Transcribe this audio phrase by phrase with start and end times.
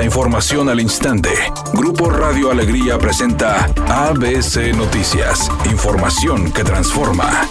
[0.00, 1.28] La información al instante.
[1.74, 5.50] Grupo Radio Alegría presenta ABC Noticias.
[5.70, 7.46] Información que transforma.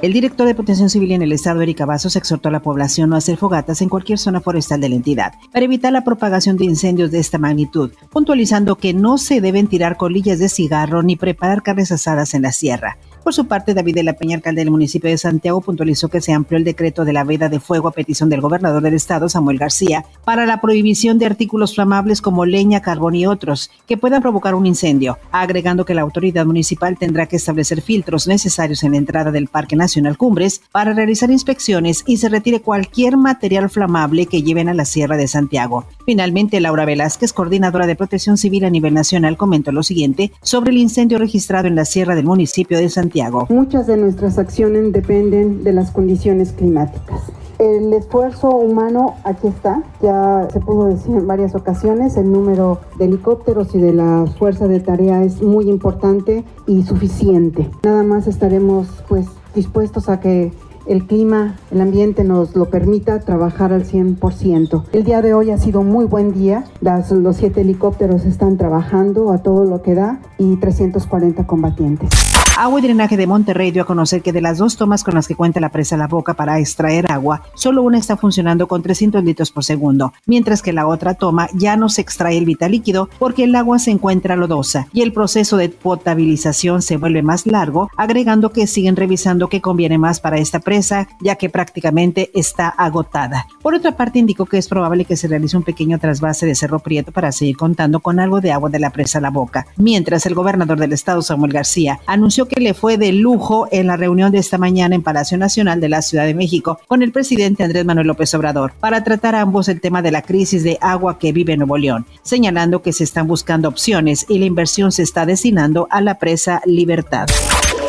[0.00, 3.16] El director de Protección Civil en el Estado, Erika Vasos, exhortó a la población no
[3.16, 7.10] hacer fogatas en cualquier zona forestal de la entidad para evitar la propagación de incendios
[7.10, 11.90] de esta magnitud, puntualizando que no se deben tirar colillas de cigarro ni preparar carnes
[11.90, 12.96] asadas en la sierra.
[13.24, 16.34] Por su parte, David de la Peña, alcalde del municipio de Santiago, puntualizó que se
[16.34, 19.56] amplió el decreto de la veda de fuego a petición del gobernador del estado, Samuel
[19.56, 24.54] García, para la prohibición de artículos flamables como leña, carbón y otros que puedan provocar
[24.54, 29.30] un incendio, agregando que la autoridad municipal tendrá que establecer filtros necesarios en la entrada
[29.30, 34.68] del Parque Nacional Cumbres para realizar inspecciones y se retire cualquier material flamable que lleven
[34.68, 35.86] a la Sierra de Santiago.
[36.06, 40.78] Finalmente, Laura Velázquez, coordinadora de protección civil a nivel nacional, comentó lo siguiente sobre el
[40.78, 43.46] incendio registrado en la Sierra del municipio de Santiago.
[43.48, 47.22] Muchas de nuestras acciones dependen de las condiciones climáticas.
[47.58, 53.04] El esfuerzo humano aquí está, ya se pudo decir en varias ocasiones, el número de
[53.06, 57.70] helicópteros y de la fuerza de tarea es muy importante y suficiente.
[57.84, 60.52] Nada más estaremos pues dispuestos a que
[60.86, 64.84] el clima, el ambiente nos lo permita trabajar al 100%.
[64.92, 66.64] El día de hoy ha sido muy buen día.
[66.80, 72.33] los siete helicópteros están trabajando a todo lo que da y 340 combatientes.
[72.56, 75.26] Agua y Drenaje de Monterrey dio a conocer que de las dos tomas con las
[75.26, 79.24] que cuenta la presa La Boca para extraer agua, solo una está funcionando con 300
[79.24, 83.08] litros por segundo, mientras que la otra toma ya no se extrae el vital líquido
[83.18, 87.90] porque el agua se encuentra lodosa y el proceso de potabilización se vuelve más largo,
[87.96, 93.46] agregando que siguen revisando qué conviene más para esta presa, ya que prácticamente está agotada.
[93.62, 96.78] Por otra parte, indicó que es probable que se realice un pequeño trasvase de Cerro
[96.78, 100.36] Prieto para seguir contando con algo de agua de la presa La Boca, mientras el
[100.36, 104.38] gobernador del estado, Samuel García, anunció que le fue de lujo en la reunión de
[104.38, 108.06] esta mañana en Palacio Nacional de la Ciudad de México con el presidente Andrés Manuel
[108.06, 111.78] López Obrador para tratar ambos el tema de la crisis de agua que vive Nuevo
[111.78, 116.18] León, señalando que se están buscando opciones y la inversión se está destinando a la
[116.18, 117.28] presa Libertad.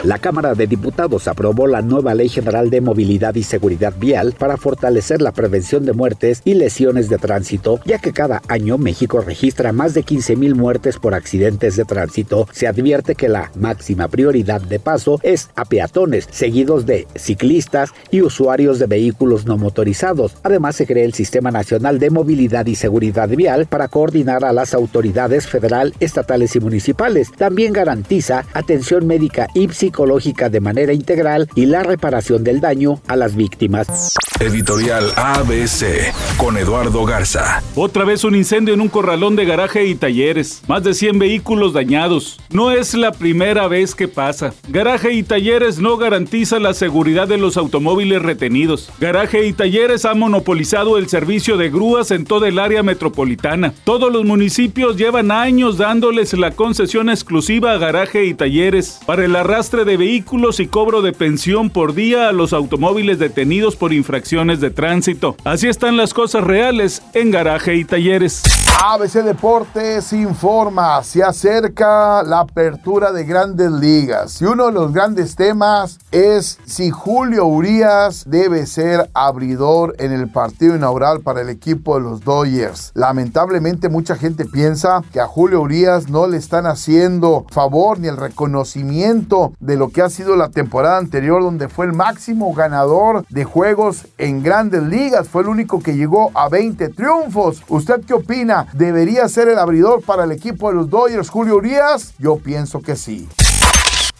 [0.06, 4.56] La Cámara de Diputados aprobó la nueva Ley General de Movilidad y Seguridad Vial para
[4.56, 9.74] fortalecer la prevención de muertes y lesiones de tránsito, ya que cada año México registra
[9.74, 12.48] más de 15.000 muertes por accidentes de tránsito.
[12.52, 18.22] Se advierte que la máxima prioridad de paso es a peatones, seguidos de ciclistas y
[18.22, 20.36] usuarios de vehículos no motorizados.
[20.44, 24.76] Además, se crea el Sistema Nacional de Movilidad y Seguridad Vial para coordinar a las
[24.76, 27.32] autoridades federal, estatales y municipales.
[27.36, 33.16] También garantiza atención médica y psicológica de manera integral y la reparación del daño a
[33.16, 34.14] las víctimas.
[34.42, 37.64] Editorial ABC con Eduardo Garza.
[37.76, 40.62] Otra vez un incendio en un corralón de garaje y talleres.
[40.68, 42.42] Más de 100 vehículos dañados.
[42.50, 44.54] No es la primera vez que pasa.
[44.68, 48.92] Garaje y talleres no garantiza la seguridad de los automóviles retenidos.
[49.00, 53.74] Garaje y talleres ha monopolizado el servicio de grúas en toda el área metropolitana.
[53.86, 59.36] Todos los municipios llevan años dándoles la concesión exclusiva a garaje y talleres para el
[59.38, 64.60] arrastre de vehículos y cobro de pensión por día a los automóviles detenidos por infracciones
[64.60, 65.36] de tránsito.
[65.44, 68.44] Así están las cosas reales en garaje y talleres.
[68.84, 75.36] ABC Deportes informa, se acerca la apertura de grandes ligas y uno de los grandes
[75.36, 81.96] temas es si Julio Urias debe ser abridor en el partido inaugural para el equipo
[81.96, 82.92] de los Dodgers.
[82.96, 88.18] Lamentablemente mucha gente piensa que a Julio Urias no le están haciendo favor ni el
[88.18, 94.08] reconocimiento lo que ha sido la temporada anterior donde fue el máximo ganador de juegos
[94.18, 97.62] en grandes ligas, fue el único que llegó a 20 triunfos.
[97.70, 98.68] ¿Usted qué opina?
[98.74, 102.14] ¿Debería ser el abridor para el equipo de los Dodgers Julio Urias?
[102.20, 103.28] Yo pienso que sí.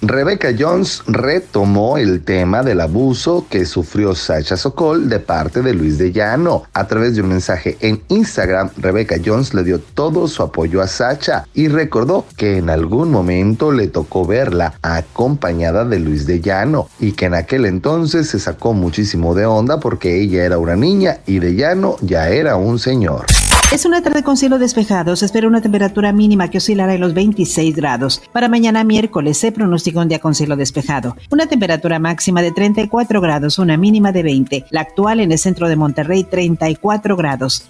[0.08, 5.98] Rebecca Jones retomó el tema del abuso que sufrió Sacha Sokol de parte de Luis
[5.98, 6.64] de Llano.
[6.74, 10.88] A través de un mensaje en Instagram, Rebecca Jones le dio todo su apoyo a
[10.88, 16.88] Sacha y recordó que en algún momento le tocó verla acompañada de Luis de Llano
[17.00, 21.18] y que en aquel entonces se sacó muchísimo de onda porque ella era una niña
[21.26, 23.26] y de Llano ya era un señor.
[23.72, 25.16] Es una tarde con cielo despejado.
[25.16, 28.22] Se espera una temperatura mínima que oscilará en los 26 grados.
[28.32, 31.18] Para mañana miércoles se pronostica un día con cielo despejado.
[31.30, 34.66] Una temperatura máxima de 34 grados, una mínima de 20.
[34.70, 37.66] La actual en el centro de Monterrey, 34 grados.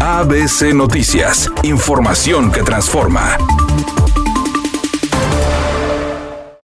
[0.00, 1.50] ABC Noticias.
[1.62, 3.36] Información que transforma.